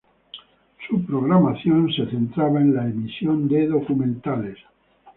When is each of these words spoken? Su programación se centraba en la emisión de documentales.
Su 0.87 1.03
programación 1.05 1.93
se 1.93 2.07
centraba 2.09 2.59
en 2.59 2.73
la 2.73 2.85
emisión 2.89 3.47
de 3.47 3.67
documentales. 3.67 4.57